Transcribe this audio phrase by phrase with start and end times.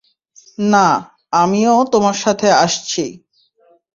[0.65, 0.87] না,
[1.33, 3.03] আমিও তোমার সাথে আসছি।